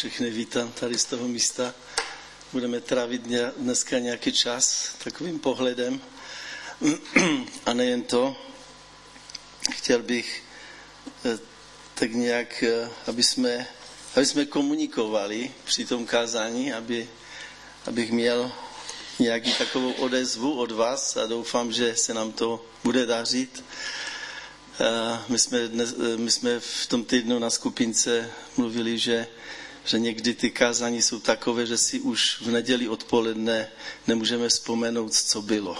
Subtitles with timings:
[0.00, 1.74] všechny vítám tady z toho místa.
[2.52, 3.22] Budeme trávit
[3.56, 6.00] dneska nějaký čas takovým pohledem.
[7.66, 8.36] A nejen to,
[9.72, 10.42] chtěl bych
[11.24, 11.38] eh,
[11.94, 13.66] tak nějak, eh, aby jsme,
[14.16, 17.08] aby jsme komunikovali při tom kázání, aby,
[17.86, 18.52] abych měl
[19.18, 23.64] nějaký takovou odezvu od vás a doufám, že se nám to bude dařit.
[25.28, 29.26] My jsme, dnes, my jsme v tom týdnu na skupince mluvili, že,
[29.90, 33.68] že někdy ty kázání jsou takové, že si už v neděli odpoledne
[34.06, 35.76] nemůžeme vzpomenout, co bylo.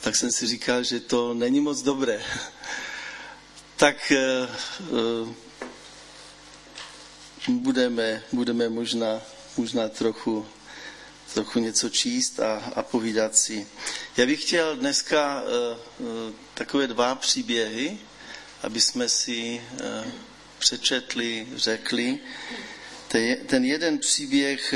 [0.00, 2.24] Tak jsem si říkal, že to není moc dobré.
[3.76, 4.48] tak eh,
[7.48, 9.20] budeme, budeme možná,
[9.56, 10.46] možná trochu
[11.34, 13.66] trochu něco číst a, a povídat si.
[14.16, 17.98] Já bych chtěl dneska uh, uh, takové dva příběhy,
[18.62, 20.10] aby jsme si uh,
[20.58, 22.18] přečetli, řekli.
[23.46, 24.74] Ten jeden příběh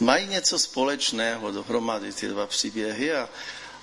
[0.00, 3.28] mají něco společného dohromady, ty dva příběhy a,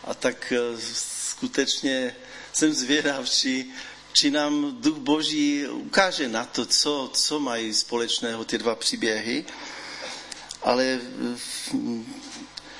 [0.04, 0.54] a tak
[0.94, 2.16] skutečně
[2.54, 3.66] jsem zvědav, či,
[4.14, 9.46] či nám Duch Boží ukáže na to, co, co mají společného ty dva příběhy
[10.64, 11.00] ale
[11.74, 12.14] mm,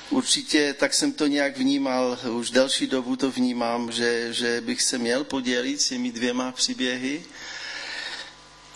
[0.09, 4.97] určitě tak jsem to nějak vnímal, už delší dobu to vnímám, že, že bych se
[4.97, 7.23] měl podělit s těmi dvěma příběhy.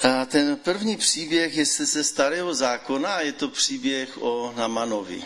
[0.04, 5.24] A ten první příběh je ze starého zákona a je to příběh o Namanovi.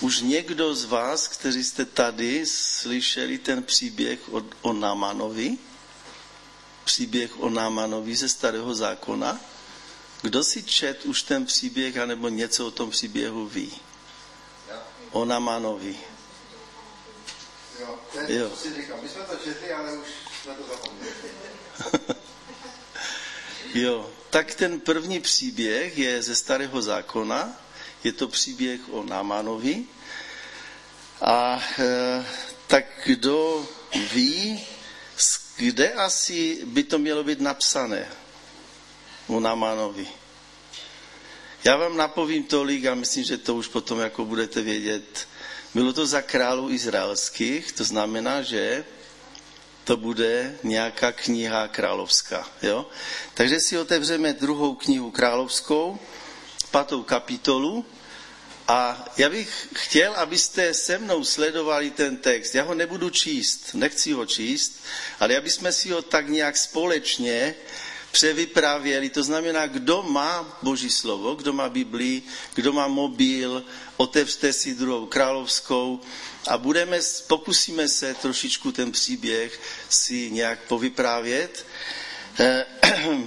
[0.00, 5.58] Už někdo z vás, kteří jste tady, slyšeli ten příběh o, o Namanovi?
[6.84, 9.40] Příběh o Namanovi ze starého zákona?
[10.22, 13.72] Kdo si čet už ten příběh, anebo něco o tom příběhu ví?
[15.12, 15.98] O Namanovi.
[17.80, 18.56] Jo, ten, jo.
[18.56, 20.06] si říkám, my jsme to četli, ale už
[20.42, 21.12] jsme to zapomněli.
[23.74, 27.60] jo, tak ten první příběh je ze starého zákona,
[28.04, 29.84] je to příběh o Namanovi.
[31.20, 32.26] A e,
[32.66, 33.68] tak kdo
[34.12, 34.66] ví,
[35.56, 38.08] kde asi by to mělo být napsané?
[39.28, 40.08] u Namanovi.
[41.64, 45.28] Já vám napovím tolik a myslím, že to už potom jako budete vědět.
[45.74, 48.84] Bylo to za králů izraelských, to znamená, že
[49.88, 52.48] to bude nějaká kniha královská.
[52.62, 52.86] Jo?
[53.34, 55.98] Takže si otevřeme druhou knihu královskou,
[56.70, 57.86] patou kapitolu
[58.68, 62.54] a já bych chtěl, abyste se mnou sledovali ten text.
[62.54, 64.84] Já ho nebudu číst, nechci ho číst,
[65.20, 67.54] ale abychom si ho tak nějak společně
[68.12, 69.08] převyprávěli.
[69.08, 72.22] To znamená, kdo má Boží slovo, kdo má Biblii,
[72.54, 73.64] kdo má mobil,
[73.96, 76.00] otevřte si druhou královskou
[76.48, 81.66] a budeme, pokusíme se trošičku ten příběh si nějak povyprávět.
[82.38, 82.66] Eh,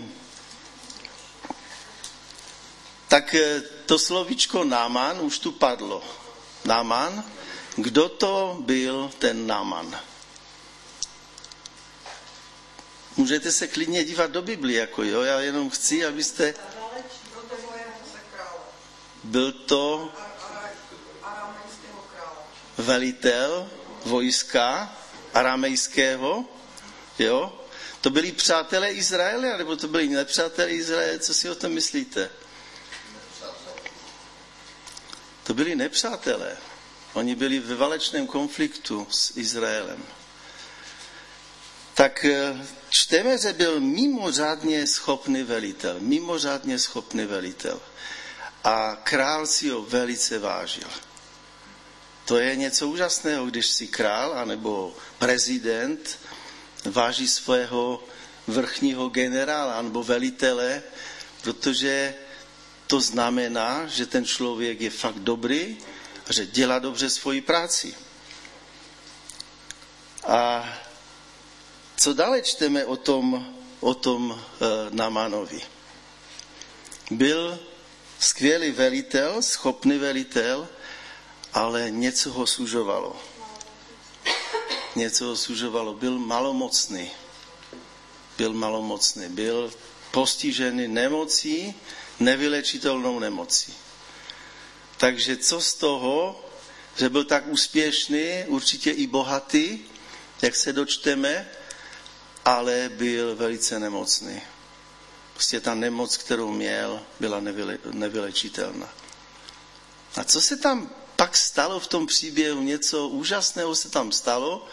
[3.07, 6.03] tak eh, to slovičko Náman už tu padlo.
[6.65, 7.23] Náman,
[7.75, 9.99] kdo to byl ten Náman?
[13.17, 16.53] Můžete se klidně dívat do Bibli, jako jo, já jenom chci, abyste...
[19.23, 20.11] Byl to
[22.81, 23.69] velitel
[24.05, 24.97] vojska
[25.33, 26.45] aramejského,
[27.19, 27.57] jo?
[28.01, 31.19] To byli přátelé Izraele, nebo to byli nepřátelé Izraele?
[31.19, 32.29] Co si o tom myslíte?
[35.43, 36.57] To byli nepřátelé.
[37.13, 40.03] Oni byli ve valečném konfliktu s Izraelem
[42.01, 47.81] tak eh, čteme, že byl mimořádně schopný velitel, mimořádně schopný velitel.
[48.63, 50.87] A král si ho velice vážil.
[52.25, 56.19] To je něco úžasného, když si král anebo prezident
[56.85, 58.03] váží svého
[58.47, 60.83] vrchního generála nebo velitele,
[61.41, 62.13] protože
[62.87, 65.77] to znamená, že ten člověk je fakt dobrý
[66.27, 67.95] a že dělá dobře svoji práci.
[70.23, 70.69] A
[71.97, 75.61] co dále čteme o tom, o tom e, Namanovi?
[77.11, 77.59] Byl
[78.19, 80.67] skvělý velitel, schopný velitel,
[81.53, 83.15] ale něco ho sužovalo.
[84.95, 85.93] Něco ho sužovalo.
[85.93, 87.11] Byl malomocný.
[88.37, 89.29] Byl malomocný.
[89.29, 89.73] Byl
[90.11, 91.75] postižený nemocí,
[92.19, 93.73] nevylečitelnou nemocí.
[94.97, 96.45] Takže co z toho,
[96.97, 99.79] že byl tak úspěšný, určitě i bohatý,
[100.41, 101.49] jak se dočteme,
[102.45, 104.41] ale byl velice nemocný.
[105.33, 108.89] Prostě ta nemoc, kterou měl, byla nevyle, nevylečitelná.
[110.15, 110.89] A co se tam
[111.21, 112.61] pak stalo v tom příběhu?
[112.61, 114.65] Něco úžasného se tam stalo.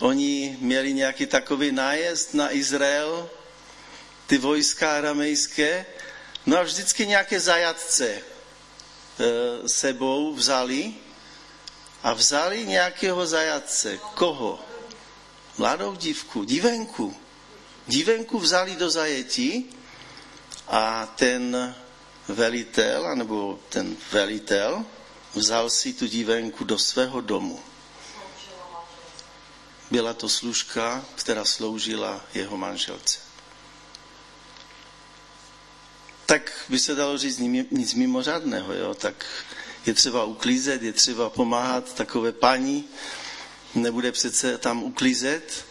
[0.00, 3.30] Oni měli nějaký takový nájezd na Izrael,
[4.26, 5.86] ty vojska aramejské,
[6.46, 8.22] No a vždycky nějaké zajatce e,
[9.68, 10.94] sebou vzali
[12.02, 13.98] a vzali nějakého zajatce.
[14.14, 14.58] Koho?
[15.58, 17.16] Mladou dívku, divenku.
[17.88, 19.70] Divenku vzali do zajetí
[20.68, 21.74] a ten
[22.28, 24.84] velitel, anebo ten velitel,
[25.34, 27.60] vzal si tu divenku do svého domu.
[29.90, 33.18] Byla to služka, která sloužila jeho manželce.
[36.26, 37.38] Tak by se dalo říct
[37.70, 38.94] nic mimořádného, jo?
[38.94, 39.26] tak
[39.86, 42.88] je třeba uklízet, je třeba pomáhat takové paní,
[43.74, 45.64] nebude přece tam uklízet,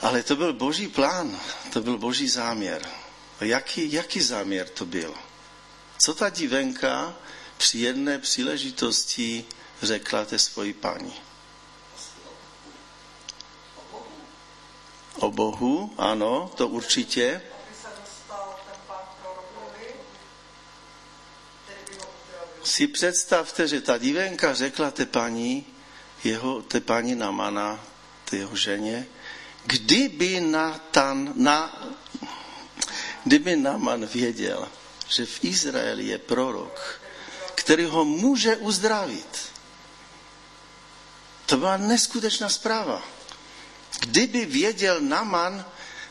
[0.00, 1.40] ale to byl boží plán,
[1.72, 2.88] to byl boží záměr.
[3.40, 5.14] A jaký, jaký záměr to byl?
[5.98, 7.16] Co ta divenka
[7.60, 9.44] při jedné příležitosti
[9.82, 11.14] řekla té svoji paní?
[15.14, 17.42] O Bohu, ano, to určitě.
[22.64, 25.66] Si představte, že ta divenka řekla té paní,
[26.24, 27.84] jeho, té paní Namana,
[28.24, 29.06] té jeho ženě,
[29.64, 31.88] kdyby Natan, na,
[33.24, 34.68] kdyby Naman věděl,
[35.08, 36.99] že v Izraeli je prorok,
[37.60, 39.52] který ho může uzdravit.
[41.46, 43.02] To byla neskutečná zpráva.
[44.00, 45.64] Kdyby věděl Naman,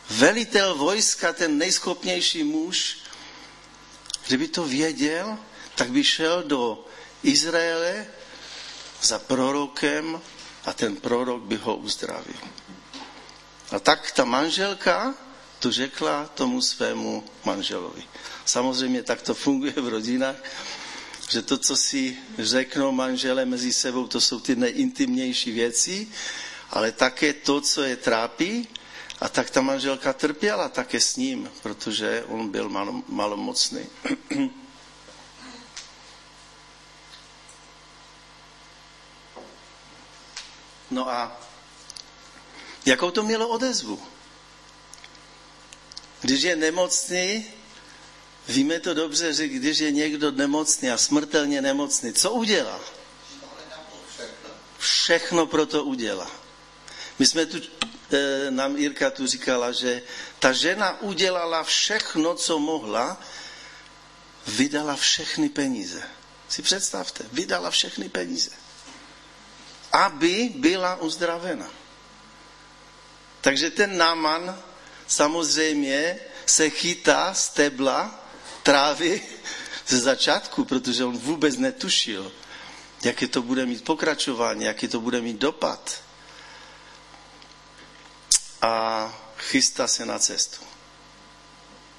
[0.10, 2.98] velitel vojska, ten nejschopnější muž,
[4.28, 5.38] kdyby to věděl,
[5.76, 6.86] tak by šel do
[7.24, 8.08] Izraele
[9.02, 10.22] za prorokem
[10.66, 12.42] a ten prorok by ho uzdravil.
[13.72, 15.16] A tak ta manželka
[15.60, 18.04] to řekla tomu svému manželovi.
[18.46, 20.36] Samozřejmě tak to funguje v rodinách,
[21.30, 26.08] že to, co si řeknou manžele mezi sebou, to jsou ty nejintimnější věci,
[26.70, 28.68] ale také to, co je trápí,
[29.22, 33.86] a tak ta manželka trpěla také s ním, protože on byl malo, malomocný.
[40.92, 41.42] No a
[42.86, 44.02] jakou to mělo odezvu?
[46.22, 47.46] Když je nemocný,
[48.50, 52.80] víme to dobře, že když je někdo nemocný a smrtelně nemocný, co udělá?
[54.78, 56.32] Všechno pro to udělá.
[57.20, 57.58] My jsme tu,
[58.12, 60.02] e, nám Jirka tu říkala, že
[60.40, 63.22] ta žena udělala všechno, co mohla,
[64.48, 66.04] vydala všechny peníze.
[66.50, 68.50] Si představte, vydala všechny peníze.
[69.92, 71.70] Aby byla uzdravena.
[73.42, 74.64] Takže ten náman
[75.08, 78.19] samozřejmě se chytá stebla
[78.70, 79.22] trávy
[79.88, 82.32] ze začátku, protože on vůbec netušil,
[83.04, 86.02] jaké to bude mít pokračování, jaký to bude mít dopad.
[88.62, 88.74] A
[89.38, 90.62] chystá se na cestu.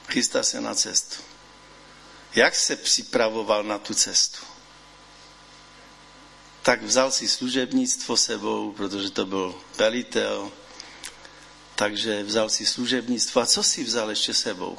[0.09, 1.17] Chystá se na cestu.
[2.35, 4.47] Jak se připravoval na tu cestu?
[6.63, 10.53] Tak vzal si služebnictvo sebou, protože to byl velitel,
[11.75, 13.41] takže vzal si služebnictvo.
[13.43, 14.79] A co si vzal ještě sebou?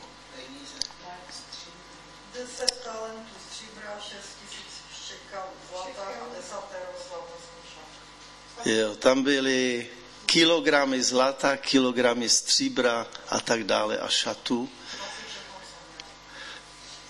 [8.66, 9.88] Jo, tam byly
[10.26, 14.70] kilogramy zlata, kilogramy stříbra a tak dále a šatu.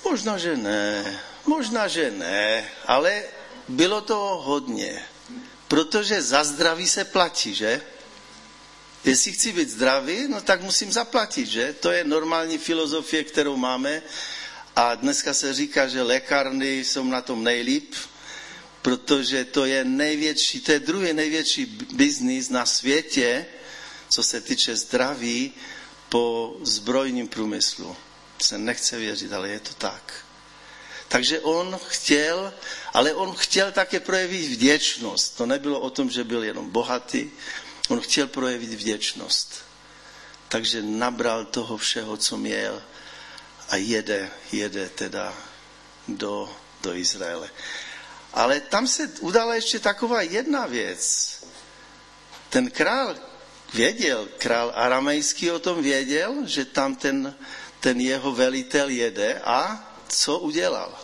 [0.05, 3.23] Možná, že ne, možná, že ne, ale
[3.67, 5.05] bylo to hodně,
[5.67, 7.81] protože za zdraví se platí, že?
[9.03, 11.73] Jestli chci být zdravý, no tak musím zaplatit, že?
[11.73, 14.01] To je normální filozofie, kterou máme.
[14.75, 17.95] A dneska se říká, že lékárny jsou na tom nejlíp,
[18.81, 23.45] protože to je největší, to je druhý největší biznis na světě,
[24.09, 25.53] co se týče zdraví
[26.09, 27.95] po zbrojním průmyslu.
[28.41, 30.25] Se nechce věřit, ale je to tak.
[31.07, 32.53] Takže on chtěl,
[32.93, 35.37] ale on chtěl také projevit vděčnost.
[35.37, 37.29] To nebylo o tom, že byl jenom bohatý,
[37.91, 39.63] On chtěl projevit vděčnost.
[40.47, 42.83] Takže nabral toho všeho, co měl
[43.69, 45.33] a jede, jede teda
[46.07, 47.49] do, do Izraele.
[48.33, 51.31] Ale tam se udala ještě taková jedna věc.
[52.49, 53.15] Ten král
[53.73, 57.35] věděl, král aramejský o tom věděl, že tam ten,
[57.79, 60.99] ten jeho velitel jede a co udělal?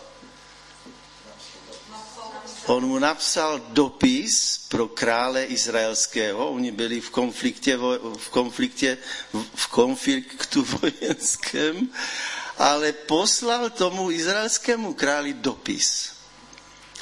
[2.66, 7.76] On mu napsal dopis pro krále izraelského, oni byli v konfliktě,
[8.16, 8.98] v konfliktě,
[9.54, 11.88] v konfliktu vojenském,
[12.58, 16.17] ale poslal tomu izraelskému králi dopis.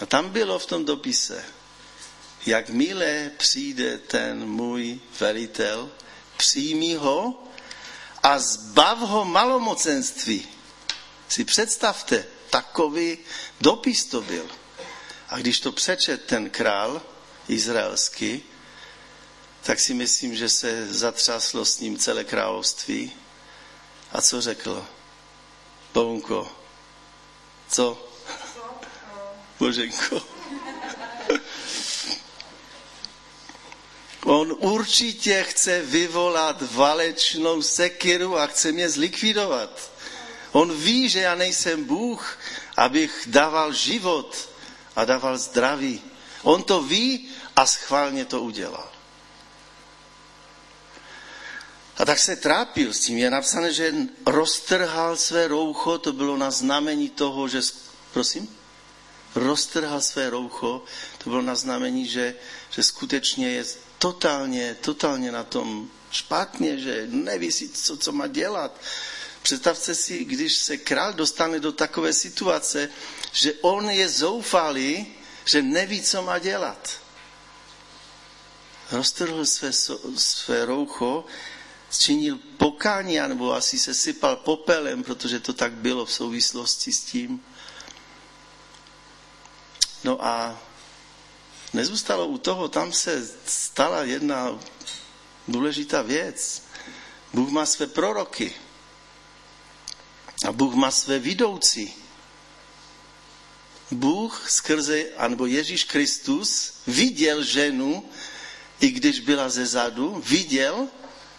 [0.00, 1.44] A tam bylo v tom dopise,
[2.46, 5.90] jakmile přijde ten můj velitel,
[6.36, 7.42] přijmi ho
[8.22, 10.48] a zbav ho malomocenství.
[11.28, 13.18] Si představte, takový
[13.60, 14.50] dopis to byl.
[15.28, 17.02] A když to přečet ten král
[17.48, 18.42] izraelský,
[19.62, 23.12] tak si myslím, že se zatřáslo s ním celé království.
[24.12, 24.86] A co řekl?
[25.94, 26.52] Bohunko,
[27.68, 28.05] co?
[29.58, 30.22] Boženko.
[34.24, 39.90] On určitě chce vyvolat valečnou sekiru a chce mě zlikvidovat.
[40.52, 42.38] On ví, že já nejsem Bůh,
[42.76, 44.48] abych dával život
[44.96, 46.02] a dával zdraví.
[46.42, 48.92] On to ví a schválně to udělal.
[51.96, 53.18] A tak se trápil s tím.
[53.18, 53.94] Je napsané, že
[54.26, 57.60] roztrhal své roucho, to bylo na znamení toho, že...
[58.12, 58.55] Prosím?
[59.36, 60.84] Roztrhal své roucho,
[61.18, 62.34] to bylo na znamení, že,
[62.70, 63.64] že skutečně je
[63.98, 68.80] totálně, totálně na tom špatně, že neví si, co, co má dělat.
[69.42, 72.88] Představte si, když se král dostane do takové situace,
[73.32, 75.06] že on je zoufalý,
[75.44, 77.00] že neví, co má dělat.
[78.92, 79.72] Roztrhl své,
[80.16, 81.24] své roucho,
[81.98, 87.44] činil pokání, nebo asi se sypal popelem, protože to tak bylo v souvislosti s tím.
[90.04, 90.58] No a
[91.72, 94.58] nezůstalo u toho, tam se stala jedna
[95.48, 96.62] důležitá věc.
[97.32, 98.54] Bůh má své proroky
[100.48, 101.94] a Bůh má své vidoucí.
[103.90, 108.10] Bůh skrze, anebo Ježíš Kristus viděl ženu,
[108.80, 110.88] i když byla ze zadu, viděl,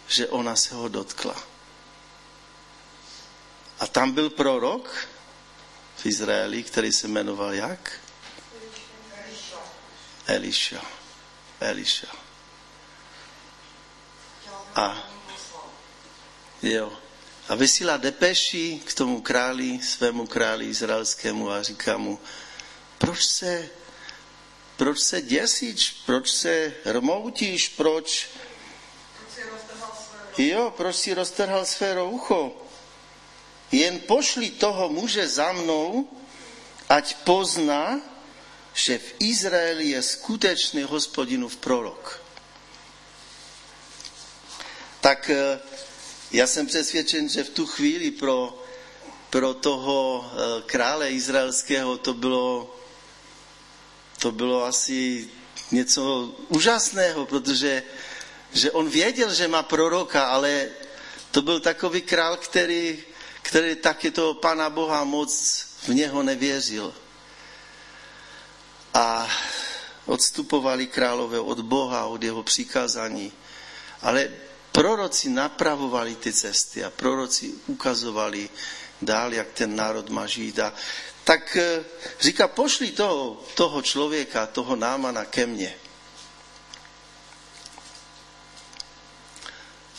[0.08, 1.44] že ona se ho dotkla.
[3.80, 5.08] A tam byl prorok
[5.98, 8.00] v Izraeli, který se jmenoval jak?
[10.28, 10.82] Eliša.
[11.60, 12.08] Eliša.
[14.76, 14.98] A
[16.62, 16.92] jo.
[17.50, 22.20] A vysílá depeši k tomu králi, svému králi izraelskému a říká mu,
[22.98, 23.70] proč se,
[24.76, 28.30] proč se děsíš, proč se rmoutíš, proč,
[30.38, 32.68] jo, proč si roztrhal své roucho.
[33.72, 36.08] Jen pošli toho muže za mnou,
[36.90, 38.00] ať pozná,
[38.78, 42.22] že v Izraeli je skutečný hospodinův prorok.
[45.02, 45.60] Tak eh,
[46.32, 48.64] já jsem přesvědčen, že v tu chvíli pro,
[49.30, 52.76] pro toho eh, krále izraelského to bylo,
[54.20, 55.30] to bylo asi
[55.72, 57.84] něco úžasného, protože
[58.54, 60.70] že on věděl, že má proroka, ale
[61.32, 63.04] to byl takový král, který,
[63.42, 65.34] který taky toho Pana Boha moc
[65.88, 66.94] v něho nevěřil
[68.98, 69.30] a
[70.10, 73.32] odstupovali králové od Boha, od jeho přikázání.
[74.02, 74.30] Ale
[74.72, 78.50] proroci napravovali ty cesty a proroci ukazovali
[79.02, 80.60] dál, jak ten národ má žít.
[80.60, 80.74] A
[81.24, 81.86] tak eh,
[82.20, 85.76] říká, pošli toho, toho člověka, toho námana ke mně.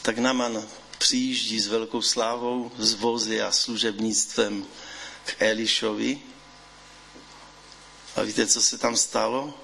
[0.02, 4.67] Tak Naman přijíždí s velkou slávou, s vozy a služebnictvem
[5.25, 6.21] k Elišovi
[8.19, 9.55] a víte, co se tam stalo?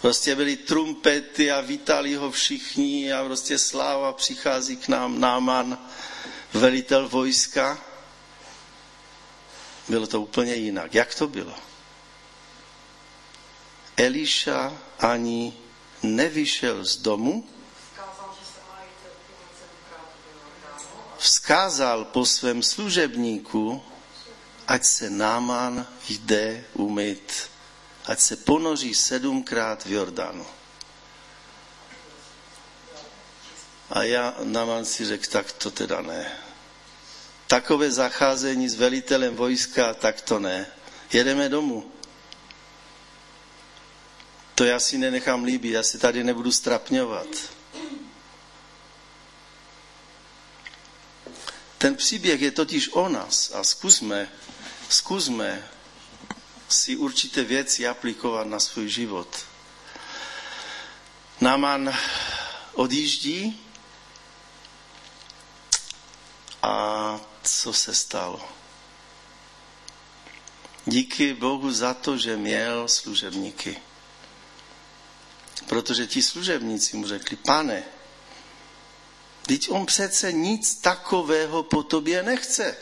[0.00, 5.78] Prostě byly trumpety a vítali ho všichni a prostě sláva přichází k nám, Náman,
[6.52, 7.78] velitel vojska.
[9.88, 10.94] Bylo to úplně jinak.
[10.94, 11.54] Jak to bylo?
[13.96, 15.54] Eliša ani
[16.02, 17.48] nevyšel z domu,
[21.18, 23.82] vzkázal po svém služebníku,
[24.68, 27.51] ať se Náman jde umyt
[28.06, 30.46] ať se ponoří sedmkrát v Jordánu.
[33.90, 36.32] A já na si řekl, tak to teda ne.
[37.46, 40.66] Takové zacházení s velitelem vojska, tak to ne.
[41.12, 41.92] Jedeme domů.
[44.54, 47.26] To já si nenechám líbit, já si tady nebudu strapňovat.
[51.78, 54.28] Ten příběh je totiž o nás a zkusme,
[54.88, 55.68] zkusme
[56.68, 59.46] si určité věci aplikovat na svůj život.
[61.40, 61.94] Náman
[62.72, 63.60] odjíždí
[66.62, 68.48] a co se stalo?
[70.86, 73.82] Díky Bohu za to, že měl služebníky.
[75.66, 77.82] Protože ti služebníci mu řekli, pane,
[79.46, 82.76] teď on přece nic takového po tobě nechce.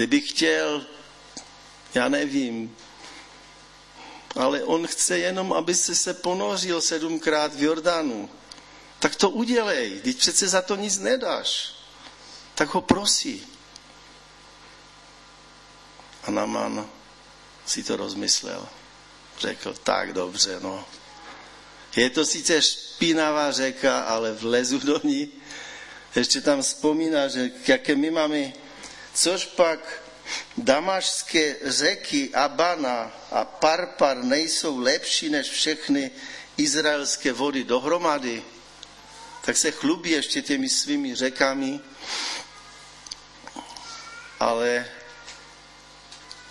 [0.00, 0.86] Kdyby chtěl,
[1.94, 2.76] já nevím,
[4.36, 8.30] ale on chce jenom, aby se se ponořil sedmkrát v Jordánu.
[8.98, 11.74] Tak to udělej, teď přece za to nic nedáš.
[12.54, 13.46] tak ho prosí.
[16.22, 16.88] A Naman
[17.66, 18.68] si to rozmyslel.
[19.38, 20.84] Řekl, tak dobře, no.
[21.96, 25.28] Je to sice špinavá řeka, ale vlezu do ní.
[26.16, 28.52] Ještě tam vzpomíná, že jaké my máme,
[29.14, 30.02] což pak
[30.56, 36.10] damašské řeky Abana a Parpar nejsou lepší než všechny
[36.56, 38.42] izraelské vody dohromady,
[39.44, 41.80] tak se chlubí ještě těmi svými řekami,
[44.40, 44.88] ale,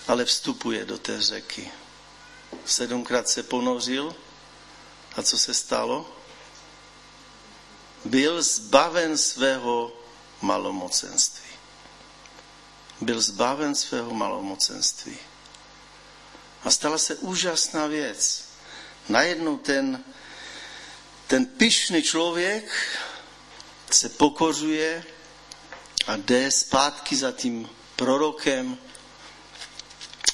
[0.08, 1.72] ale vstupuje do té řeky.
[2.66, 4.16] Sedmkrát se ponořil
[5.16, 6.16] a co se stalo?
[8.06, 9.94] Byl zbaven svého
[10.42, 11.49] malomocenství.
[13.01, 15.18] Byl zbaven svého malomocenství.
[16.63, 18.46] A stala se úžasná věc.
[19.10, 20.03] Najednou ten,
[21.27, 22.98] ten pyšný člověk
[23.91, 25.03] se pokořuje
[26.08, 28.77] a jde zpátky za tím prorokem,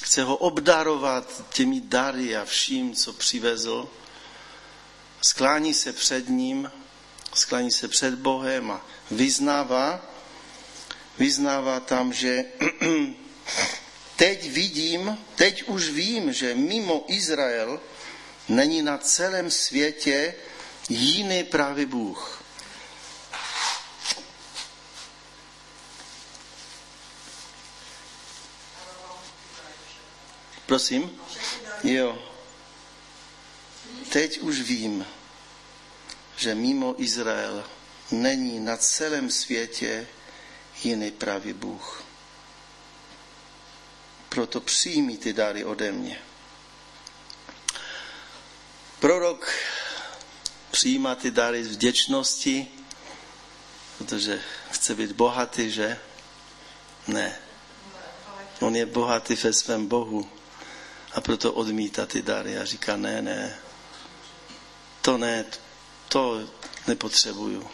[0.02, 3.90] chce ho obdarovat těmi dary a vším, co přivezl.
[5.22, 6.72] Sklání se před ním,
[7.34, 10.02] sklání se před Bohem a vyznává,
[11.18, 12.46] vyznává tam, že
[14.16, 17.82] teď vidím, teď už vím, že mimo Izrael
[18.50, 20.34] není na celém světě
[20.90, 22.44] jiný právě Bůh.
[30.66, 31.22] Prosím?
[31.84, 32.24] Jo.
[34.10, 35.06] Teď už vím,
[36.36, 37.64] že mimo Izrael
[38.12, 40.08] není na celém světě
[40.84, 42.04] jiný pravý Bůh.
[44.30, 46.22] Proto přijmi ty dary ode mě.
[49.00, 49.52] Prorok
[50.72, 52.68] přijímá ty dary z vděčnosti,
[53.98, 54.42] protože
[54.72, 56.00] chce být bohatý, že?
[57.08, 57.40] Ne.
[58.60, 60.30] On je bohatý ve svém Bohu
[61.14, 63.60] a proto odmítá ty dary a říká, ne, ne,
[65.02, 65.46] to ne,
[66.08, 66.48] to
[66.88, 67.70] nepotřebuju.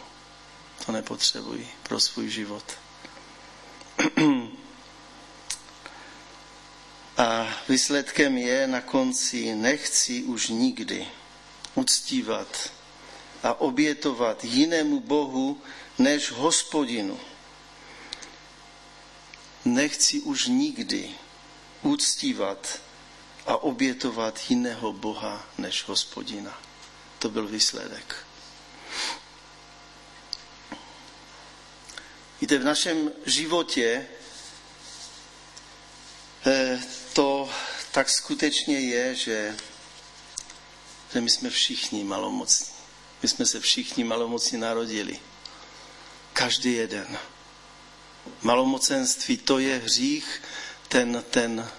[0.86, 2.81] To nepotřebuji pro svůj život.
[7.16, 11.06] A výsledkem je na konci, nechci už nikdy
[11.74, 12.72] uctívat
[13.42, 15.60] a obětovat jinému Bohu
[15.98, 17.20] než hospodinu.
[19.64, 21.10] Nechci už nikdy
[21.82, 22.80] uctívat
[23.46, 26.58] a obětovat jiného Boha než hospodina.
[27.18, 28.16] To byl výsledek.
[32.42, 34.06] Víte, v našem životě
[36.46, 37.50] eh, to
[37.92, 39.56] tak skutečně je, že,
[41.12, 42.66] že my jsme všichni malomocní.
[43.22, 45.18] My jsme se všichni malomocní narodili.
[46.32, 47.18] Každý jeden.
[48.42, 50.42] Malomocenství to je hřích,
[50.88, 51.70] ten, ten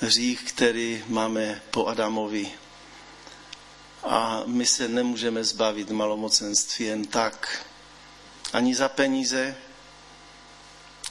[0.00, 2.52] hřích, který máme po Adamovi.
[4.02, 7.66] A my se nemůžeme zbavit malomocenství jen tak.
[8.52, 9.56] Ani za peníze,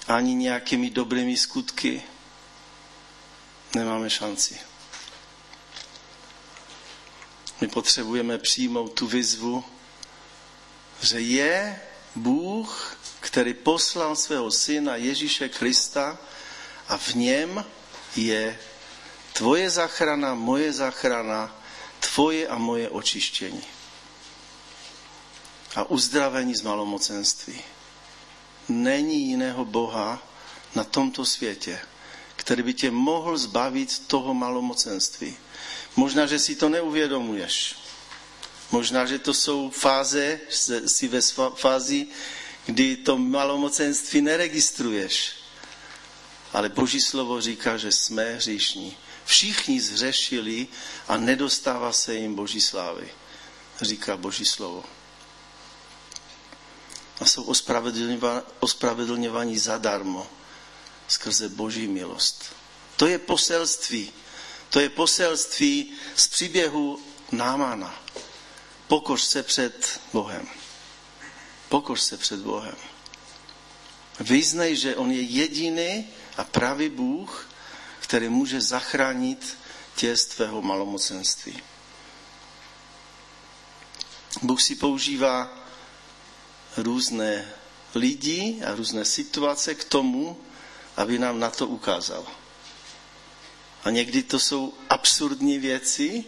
[0.08, 2.04] ani nějakými dobrými skutky.
[3.76, 4.60] Nemáme šanci.
[7.62, 9.64] My potřebujeme přijmout tu výzvu,
[11.02, 11.82] že je
[12.16, 16.18] Bůh, který poslal svého syna Ježíše Krista
[16.88, 17.66] a v něm
[18.16, 18.60] je
[19.34, 21.56] tvoje záchrana, moje záchrana,
[22.00, 23.64] tvoje a moje očištění.
[25.76, 27.75] A uzdravení z malomocenství.
[28.70, 30.28] Není jiného Boha
[30.76, 31.80] na tomto světě,
[32.36, 35.38] který by tě mohl zbavit toho malomocenství.
[35.96, 37.76] Možná, že si to neuvědomuješ.
[38.72, 40.40] Možná, že to jsou fáze,
[40.86, 41.22] si ve
[41.56, 42.08] fázi,
[42.66, 45.32] kdy to malomocenství neregistruješ.
[46.54, 48.98] Ale Boží slovo říká, že jsme hříšní.
[49.26, 50.68] Všichni zřešili
[51.08, 53.10] a nedostává se jim Boží slávy,
[53.82, 54.84] říká Boží slovo.
[57.20, 57.44] A jsou
[58.60, 60.28] ospravedlňováni zadarmo
[61.08, 62.46] skrze Boží milost.
[62.96, 64.12] To je poselství.
[64.70, 67.00] To je poselství z příběhu
[67.32, 68.04] Námana.
[68.88, 70.48] Pokož se před Bohem.
[71.70, 72.76] Pokož se před Bohem.
[74.20, 77.50] Vyznej, že On je jediný a pravý Bůh,
[78.00, 79.58] který může zachránit
[79.96, 81.64] tě z tvého malomocenství.
[84.42, 85.65] Bůh si používá
[86.78, 87.52] různé
[87.96, 90.38] lidi a různé situace k tomu,
[90.98, 92.26] aby nám na to ukázal.
[93.84, 96.24] A někdy to jsou absurdní věci,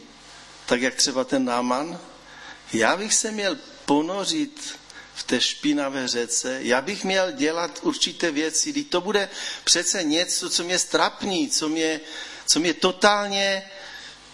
[0.66, 2.00] tak jak třeba ten náman.
[2.74, 4.78] Já bych se měl ponořit
[5.16, 6.60] v té špinavé řece.
[6.62, 9.30] Já bych měl dělat určité věci, když to bude
[9.64, 12.00] přece něco, co mě strapní, co mě,
[12.46, 13.72] co mě totálně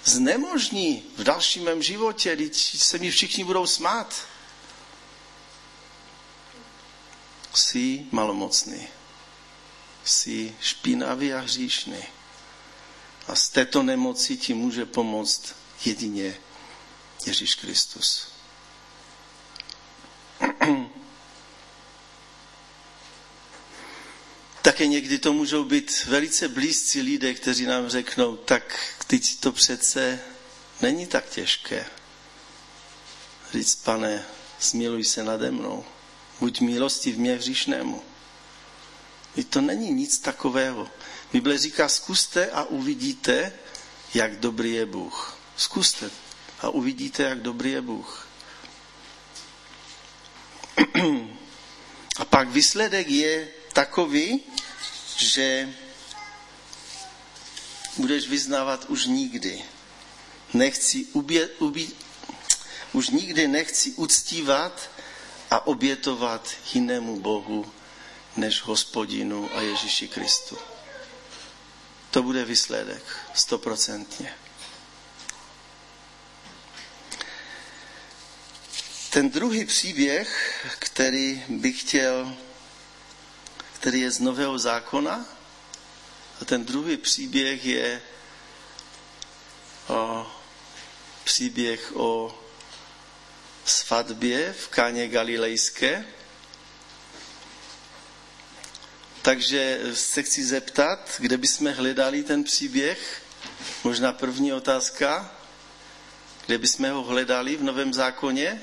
[0.05, 4.15] znemožní v dalším mém životě, když se mi všichni budou smát.
[7.53, 8.87] Jsi malomocný.
[10.03, 12.03] Jsi špinavý a hříšný.
[13.27, 16.37] A z této nemoci ti může pomoct jedině
[17.25, 18.27] Ježíš Kristus.
[24.61, 30.19] Také někdy to můžou být velice blízcí lidé, kteří nám řeknou, tak teď to přece
[30.81, 31.85] není tak těžké.
[33.53, 34.25] Říct, pane,
[34.59, 35.85] smiluj se nade mnou,
[36.43, 38.03] buď milosti v mě hříšnému.
[39.35, 40.89] I to není nic takového.
[41.33, 43.53] Bible říká, zkuste a uvidíte,
[44.13, 45.37] jak dobrý je Bůh.
[45.57, 46.11] Zkuste
[46.59, 48.27] a uvidíte, jak dobrý je Bůh.
[52.17, 54.43] A pak výsledek je takový,
[55.15, 55.73] že
[57.97, 59.63] budeš vyznávat už nikdy.
[60.53, 61.87] Nechci ubě, ubě,
[62.93, 64.92] už nikdy nechci uctívat
[65.53, 67.71] a obětovat jinému Bohu
[68.37, 70.57] než hospodinu a Ježíši Kristu.
[72.11, 74.33] To bude výsledek, stoprocentně.
[79.09, 80.27] Ten druhý příběh,
[80.79, 82.35] který bych chtěl,
[83.73, 85.25] který je z Nového zákona,
[86.41, 88.01] a ten druhý příběh je
[89.87, 90.27] o,
[91.23, 92.42] příběh o
[93.65, 96.05] svatbě v Káně Galilejské.
[99.21, 103.21] Takže se chci zeptat, kde bychom hledali ten příběh?
[103.83, 105.31] Možná první otázka.
[106.45, 108.61] Kde bychom ho hledali v Novém zákoně?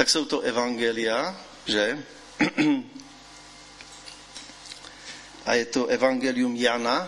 [0.00, 1.36] tak jsou to evangelia,
[1.66, 2.04] že?
[5.46, 7.04] A je to evangelium Jana,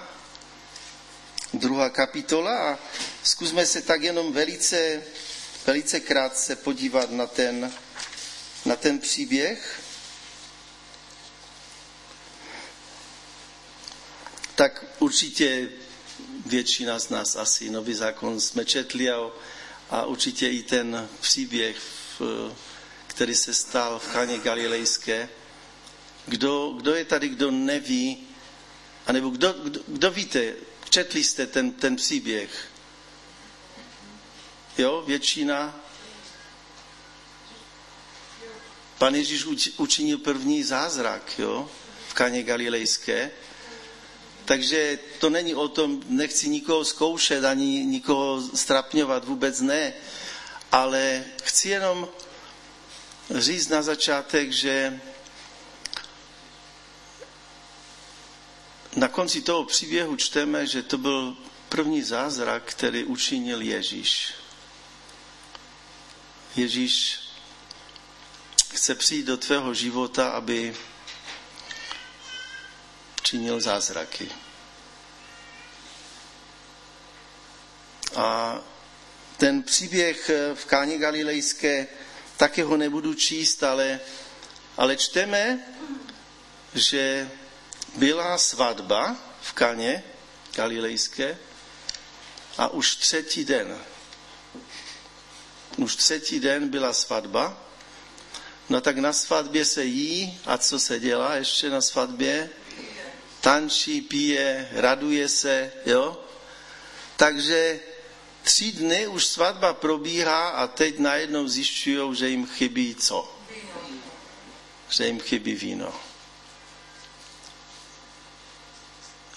[1.55, 2.79] druhá kapitola a
[3.23, 5.03] zkusme se tak jenom velice,
[5.67, 7.73] velice krátce podívat na ten,
[8.65, 9.81] na ten příběh.
[14.55, 15.69] Tak určitě
[16.47, 19.31] většina z nás asi nový zákon jsme četli a,
[19.91, 21.77] a určitě i ten příběh
[22.19, 22.53] v,
[23.07, 25.29] který se stal v Cháně Galilejské.
[26.27, 28.29] Kdo, kdo je tady, kdo neví,
[29.07, 30.55] anebo kdo, kdo, kdo víte,
[30.91, 32.72] četli jste ten, ten příběh?
[34.79, 35.81] Jo, většina.
[38.99, 39.45] Pan Ježíš
[39.77, 41.71] učinil první zázrak, jo,
[42.09, 43.31] v Káně Galilejské.
[44.45, 49.93] Takže to není o tom, nechci nikoho zkoušet, ani nikoho strapňovat, vůbec ne.
[50.73, 52.09] Ale chci jenom
[53.31, 55.01] říct na začátek, že
[58.97, 61.37] na konci toho příběhu čteme, že to byl
[61.69, 64.42] první zázrak, který učinil Ježíš.
[66.57, 67.21] Ježíš
[68.75, 70.77] chce přijít do tvého života, aby
[73.23, 74.29] činil zázraky.
[78.17, 78.59] A
[79.37, 81.87] ten příběh v Káně Galilejské
[82.37, 84.01] taky ho nebudu číst, ale,
[84.77, 85.59] ale čteme,
[86.75, 87.31] že
[87.97, 90.03] byla svatba v Kaně
[90.55, 91.39] galilejské
[92.59, 93.79] a už třetí den,
[95.77, 97.63] už třetí den byla svatba,
[98.69, 102.51] no tak na svatbě se jí a co se dělá ještě na svatbě?
[103.41, 106.21] Tančí, pije, raduje se, jo?
[107.17, 107.81] Takže
[108.43, 113.39] Tři dny už svatba probíhá a teď najednou zjišťují, že jim chybí co?
[114.89, 115.95] Že jim chybí víno.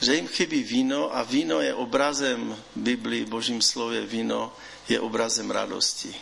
[0.05, 4.53] Že jim chybí víno a víno je obrazem Biblii, Božím slově víno
[4.89, 6.15] je obrazem radosti.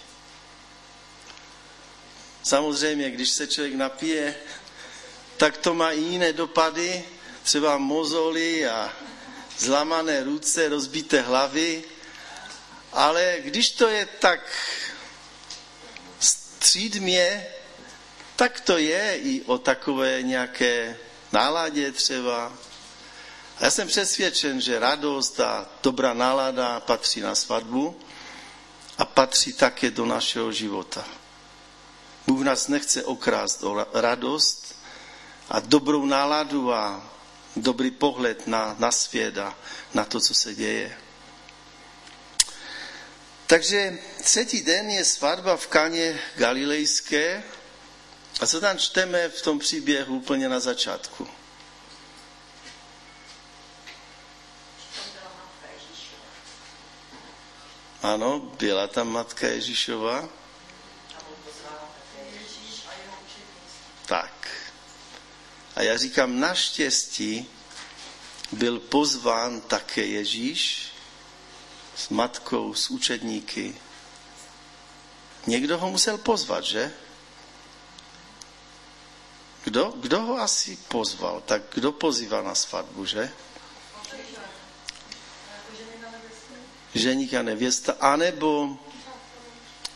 [2.43, 4.35] Samozřejmě, když se člověk napije,
[5.37, 7.03] tak to má i jiné dopady,
[7.43, 8.93] třeba mozoly a
[9.57, 11.83] zlamané ruce, rozbité hlavy,
[12.93, 14.39] ale když to je tak
[16.19, 17.45] střídmě,
[18.35, 20.97] tak to je i o takové nějaké
[21.31, 22.53] náladě třeba.
[23.57, 27.99] A já jsem přesvědčen, že radost a dobrá nálada patří na svatbu
[28.97, 31.05] a patří také do našeho života.
[32.27, 34.75] Bůh nás nechce okrást o radost
[35.49, 37.11] a dobrou náladu a
[37.55, 39.57] dobrý pohled na, na svět a
[39.93, 40.97] na to, co se děje.
[43.47, 47.43] Takže třetí den je svatba v Kaně Galilejské.
[48.39, 51.27] A co tam čteme v tom příběhu úplně na začátku?
[58.03, 60.29] Ano, byla tam matka Ježíšova.
[64.05, 64.47] Tak.
[65.75, 67.47] A já říkám, naštěstí
[68.51, 70.87] byl pozván také Ježíš
[71.95, 73.75] s matkou, s učedníky.
[75.47, 76.93] Někdo ho musel pozvat, že?
[79.63, 81.41] Kdo, kdo ho asi pozval?
[81.45, 83.31] Tak kdo pozývá na svatbu, že?
[86.93, 88.77] Ženík a nevěsta, anebo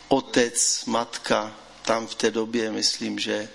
[0.08, 3.48] otec, matka, tam v té době, myslím, že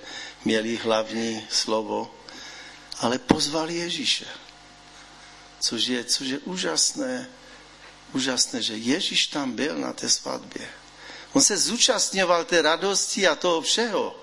[0.45, 2.15] měli hlavní slovo,
[2.99, 4.25] ale pozvali Ježíše.
[5.59, 7.29] Což je, což je úžasné,
[8.13, 10.69] úžasné, že Ježíš tam byl na té svatbě.
[11.33, 14.15] On se zúčastňoval té radosti a toho všeho.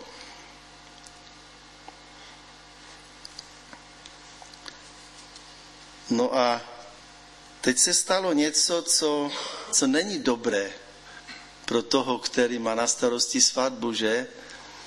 [6.11, 6.61] No a
[7.61, 9.31] teď se stalo něco, co,
[9.73, 10.73] co není dobré
[11.65, 14.27] pro toho, který má na starosti svatbu, že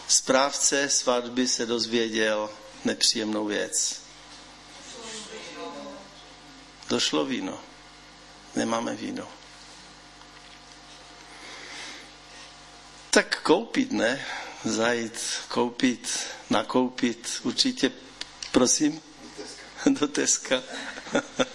[0.07, 2.49] správce svatby se dozvěděl
[2.85, 4.01] nepříjemnou věc.
[6.89, 7.59] Došlo víno.
[8.55, 9.27] Nemáme víno.
[13.09, 14.25] Tak koupit, ne?
[14.65, 17.91] Zajít, koupit, nakoupit, určitě,
[18.51, 19.01] prosím,
[19.85, 20.63] do Teska.
[21.39, 21.45] A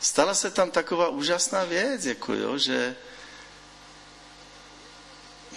[0.00, 2.96] stala se tam taková úžasná věc, jako jo, že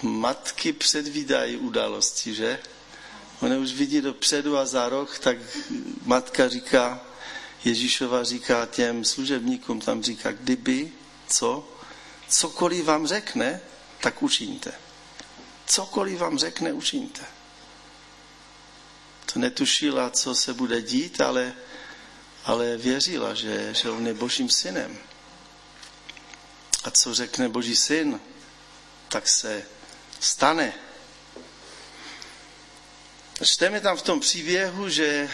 [0.02, 2.58] matky předvídají události, že?
[3.40, 5.36] Ona už vidí dopředu a za rok, tak
[6.04, 7.00] matka říká,
[7.64, 10.92] Ježíšova říká těm služebníkům, tam říká, kdyby,
[11.28, 11.68] co,
[12.28, 13.60] cokoliv vám řekne,
[14.00, 14.72] tak učiňte.
[15.66, 17.22] Cokoliv vám řekne, učiňte.
[19.32, 21.52] To netušila, co se bude dít, ale,
[22.44, 24.98] ale věřila, že, že on je božím synem.
[26.84, 28.20] A co řekne boží syn,
[29.08, 29.62] tak se
[30.20, 30.74] stane.
[33.44, 35.30] Čteme tam v tom příběhu, že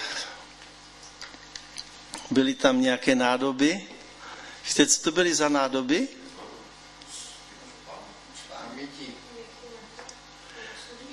[2.31, 3.89] byly tam nějaké nádoby.
[4.69, 6.09] Víte, co to byly za nádoby?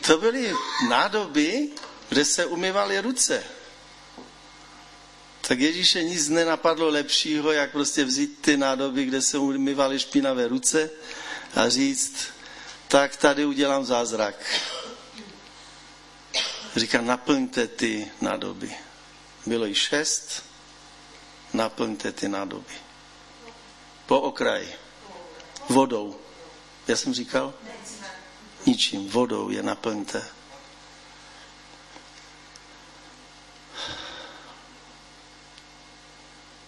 [0.08, 0.54] To byly
[0.90, 1.70] nádoby,
[2.10, 3.44] kde se umývaly ruce.
[5.48, 10.90] Tak Ježíše nic nenapadlo lepšího, jak prostě vzít ty nádoby, kde se umývaly špinavé ruce
[11.56, 12.28] a říct,
[12.88, 14.36] tak tady udělám zázrak.
[16.76, 18.76] Říká, naplňte ty nádoby.
[19.46, 20.44] Bylo jich šest,
[21.54, 22.74] naplňte ty nádoby.
[24.06, 24.74] Po okraji.
[25.70, 26.20] Vodou.
[26.88, 27.54] Já jsem říkal?
[28.66, 29.10] Ničím.
[29.10, 30.37] Vodou je naplňte.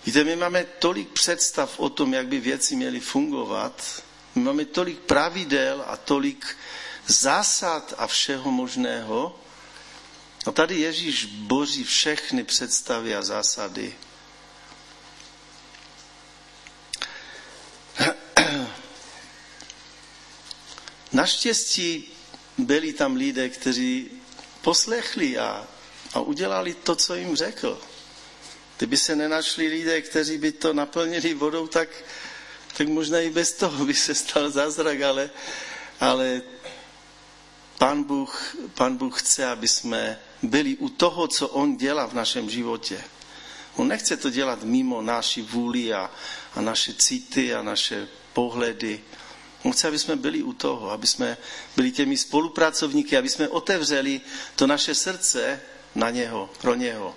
[0.05, 4.03] Víte, my máme tolik představ o tom, jak by věci měly fungovat.
[4.35, 6.57] My máme tolik pravidel a tolik
[7.07, 9.39] zásad a všeho možného,
[10.45, 13.95] a tady Ježíš boří všechny představy a zásady.
[21.11, 22.11] Naštěstí
[22.57, 24.11] byli tam lidé, kteří
[24.61, 25.67] poslechli a,
[26.13, 27.81] a udělali to, co jim řekl.
[28.79, 31.89] Kdyby se nenašli lidé, kteří by to naplnili vodou, tak,
[32.77, 35.29] tak možná i bez toho by se stal zázrak, ale,
[35.99, 36.41] ale
[37.77, 42.49] Pán Bůh, Pán Bůh chce, aby jsme byli u toho, co On dělá v našem
[42.49, 43.03] životě.
[43.75, 46.11] On nechce to dělat mimo naši vůli a,
[46.55, 49.03] a naše city a naše pohledy.
[49.63, 51.37] On chce, aby jsme byli u toho, aby jsme
[51.75, 54.21] byli těmi spolupracovníky, aby jsme otevřeli
[54.55, 55.61] to naše srdce
[55.95, 57.15] na něho, pro něho.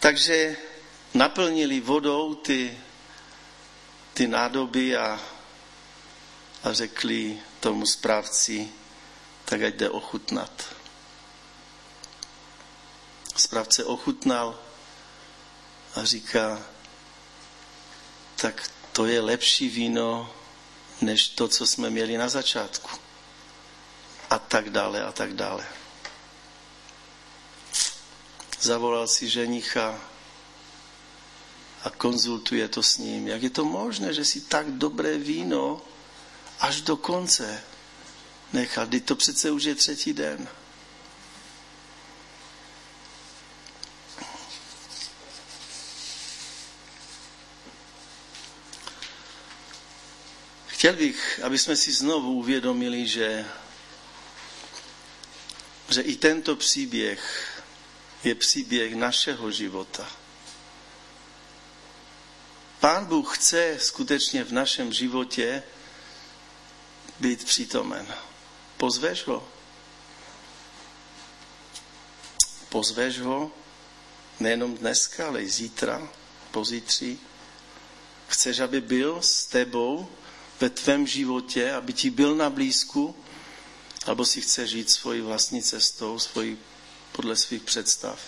[0.00, 0.56] Takže
[1.14, 2.78] naplnili vodou ty,
[4.14, 5.20] ty nádoby a,
[6.62, 8.68] a řekli tomu správci,
[9.44, 10.74] tak ať jde ochutnat.
[13.36, 14.58] Správce ochutnal
[15.94, 16.62] a říká,
[18.36, 20.34] tak to je lepší víno,
[21.00, 22.90] než to, co jsme měli na začátku.
[24.30, 25.66] A tak dále, a tak dále
[28.66, 29.94] zavolal si ženicha
[31.86, 33.28] a konzultuje to s ním.
[33.28, 35.82] Jak je to možné, že si tak dobré víno
[36.60, 37.62] až do konce
[38.52, 38.86] nechal?
[38.86, 40.48] Teď to přece už je třetí den.
[50.66, 53.46] Chtěl bych, aby jsme si znovu uvědomili, že,
[55.88, 57.55] že i tento příběh
[58.26, 60.10] je příběh našeho života.
[62.80, 65.62] Pán Bůh chce skutečně v našem životě
[67.20, 68.14] být přítomen.
[68.76, 69.48] Pozveš ho?
[72.68, 73.50] Pozveš ho
[74.40, 76.08] nejenom dneska, ale i zítra,
[76.50, 77.20] pozítří.
[78.28, 80.08] Chceš, aby byl s tebou
[80.60, 83.16] ve tvém životě, aby ti byl na blízku,
[84.06, 86.58] alebo si chceš žít svojí vlastní cestou, svojí,
[87.16, 88.20] podle svých představ.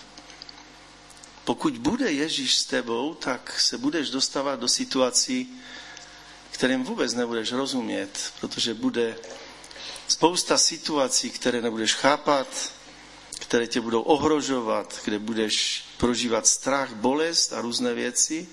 [1.43, 5.61] Pokud bude Ježíš s tebou, tak se budeš dostávat do situací,
[6.51, 9.17] kterým vůbec nebudeš rozumět, protože bude
[10.07, 12.73] spousta situací, které nebudeš chápat,
[13.39, 18.47] které tě budou ohrožovat, kde budeš prožívat strach, bolest a různé věci.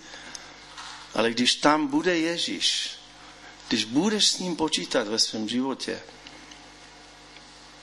[1.14, 2.90] Ale když tam bude Ježíš,
[3.68, 6.00] když budeš s ním počítat ve svém životě,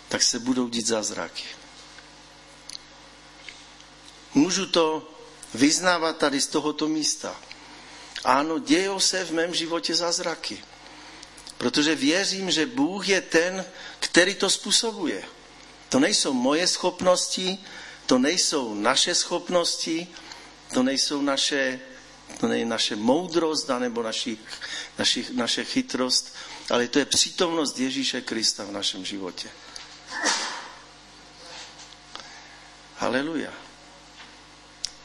[0.10, 1.63] tak se budou dít zázraky.
[4.34, 5.10] Můžu to
[5.54, 7.36] vyznávat tady z tohoto místa.
[8.24, 10.64] Ano, dějou se v mém životě zázraky.
[11.58, 13.66] Protože věřím, že Bůh je ten,
[14.00, 15.24] který to způsobuje.
[15.90, 17.58] To nejsou moje schopnosti,
[18.06, 20.08] to nejsou naše schopnosti,
[20.74, 21.80] to nejsou naše,
[22.40, 24.38] to není naše moudrost nebo naši,
[24.98, 26.36] naši, naše chytrost,
[26.70, 29.50] ale to je přítomnost Ježíše Krista v našem životě.
[32.98, 33.63] Haleluja.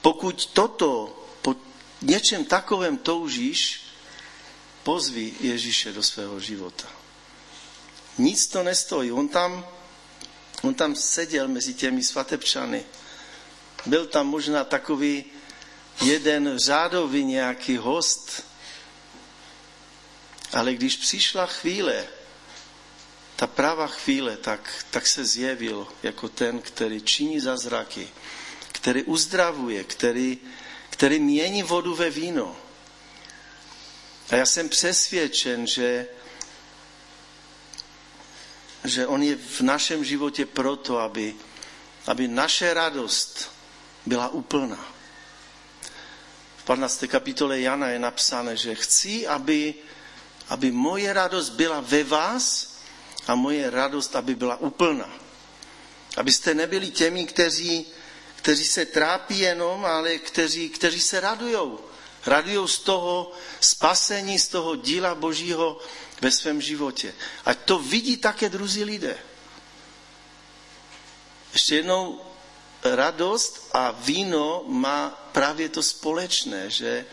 [0.02, 1.56] Pokud toto po
[2.02, 3.80] něčem takovém toužíš,
[4.82, 6.88] pozvi Ježíše do svého života.
[8.18, 9.12] Nic to nestojí.
[9.12, 9.66] On tam,
[10.62, 12.84] on tam seděl mezi těmi svatebčany.
[13.86, 15.24] Byl tam možná takový
[16.00, 18.44] jeden řádový nějaký host,
[20.52, 22.06] ale když přišla chvíle,
[23.36, 28.08] ta pravá chvíle, tak, tak se zjevil jako ten, který činí zázraky,
[28.80, 30.38] který uzdravuje, který,
[30.90, 32.56] který mění vodu ve víno.
[34.30, 36.06] A já jsem přesvědčen, že,
[38.84, 41.34] že on je v našem životě proto, aby,
[42.06, 43.50] aby naše radost
[44.06, 44.86] byla úplná.
[46.56, 47.04] V 15.
[47.08, 49.74] kapitole Jana je napsáno, že chci, aby,
[50.48, 52.74] aby moje radost byla ve vás
[53.26, 55.10] a moje radost, aby byla úplná.
[56.16, 57.86] Abyste nebyli těmi, kteří,
[58.38, 61.80] kteří se trápí jenom, ale kteří, kteří se radujou.
[62.26, 65.78] Radujou z toho spasení, z toho díla Božího
[66.20, 67.14] ve svém životě.
[67.44, 69.18] A to vidí také druzí lidé.
[71.52, 72.20] Ještě jednou,
[72.84, 77.06] radost a víno má právě to společné, že,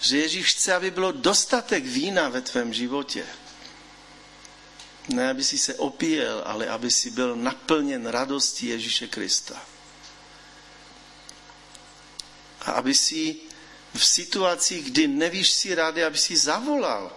[0.00, 3.26] že Ježíš chce, aby bylo dostatek vína ve tvém životě.
[5.08, 9.62] Ne, aby si se opíjel, ale aby si byl naplněn radostí Ježíše Krista.
[12.60, 13.36] A aby si
[13.94, 17.12] v situacích, kdy nevíš si rádi, aby si zavolal.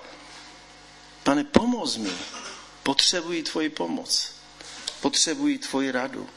[1.23, 2.11] Pane, pomoz mi.
[2.83, 4.31] Potřebuji tvoji pomoc.
[5.01, 6.29] Potřebuji tvoji radu.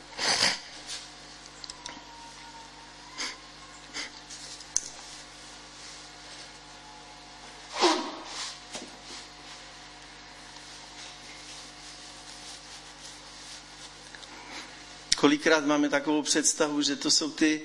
[15.16, 17.62] Kolikrát máme takovou představu, že to jsou ty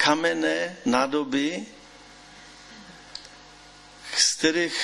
[0.00, 1.66] kamenné nádoby,
[4.16, 4.76] z kterých,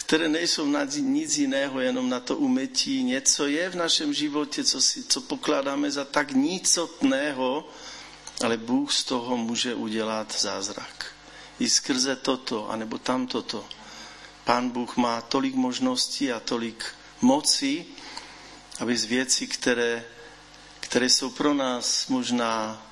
[0.00, 3.02] které nejsou na nic jiného, jenom na to umytí.
[3.02, 7.68] Něco je v našem životě, co, si, co pokládáme za tak nicotného,
[8.44, 11.06] ale Bůh z toho může udělat zázrak.
[11.58, 13.64] I skrze toto, anebo tam toto.
[14.44, 16.84] Pán Bůh má tolik možností a tolik
[17.20, 17.84] mocí,
[18.80, 20.04] aby z věcí, které,
[20.80, 22.85] které jsou pro nás možná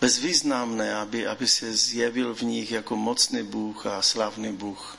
[0.00, 4.98] bezvýznamné, aby, aby se zjevil v nich jako mocný Bůh a slavný Bůh.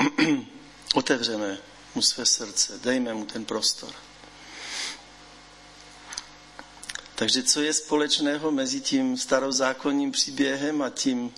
[0.94, 1.58] Otevřeme
[1.94, 3.92] mu své srdce, dejme mu ten prostor.
[7.14, 11.34] Takže co je společného mezi tím starozákonním příběhem a tím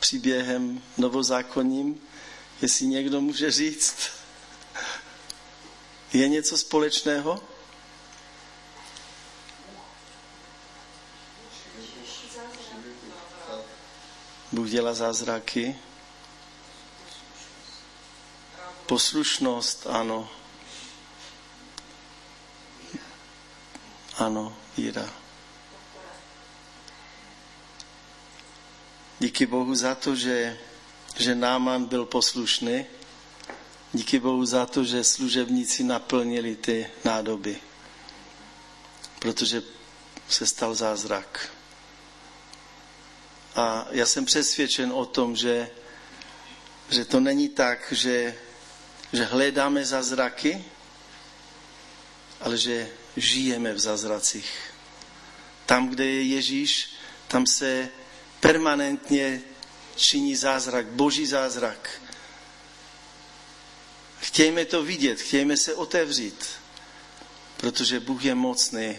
[0.00, 2.00] příběhem novozákonním,
[2.62, 3.96] jestli někdo může říct?
[6.12, 7.42] Je něco společného?
[14.54, 15.76] Bůh dělá zázraky.
[18.86, 20.28] Poslušnost, ano.
[24.16, 25.10] Ano, víra.
[29.18, 30.58] Díky Bohu za to, že,
[31.16, 32.86] že Náman byl poslušný
[33.92, 37.60] díky Bohu za to, že služebníci naplnili ty nádoby,
[39.18, 39.62] protože
[40.28, 41.50] se stal zázrak.
[43.54, 45.70] A já jsem přesvědčen o tom, že,
[46.90, 48.34] že to není tak, že,
[49.12, 50.64] že hledáme zázraky,
[52.40, 54.50] ale že žijeme v zázracích.
[55.66, 56.94] Tam, kde je Ježíš,
[57.28, 57.88] tam se
[58.40, 59.42] permanentně
[59.96, 62.00] činí zázrak, boží zázrak.
[64.20, 66.46] Chtějme to vidět, chtějme se otevřít,
[67.56, 68.96] protože Bůh je mocný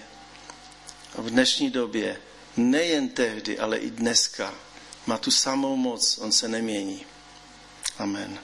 [1.17, 2.21] v dnešní době,
[2.57, 4.53] nejen tehdy, ale i dneska,
[5.05, 7.05] má tu samou moc, on se nemění.
[7.97, 8.39] Amen.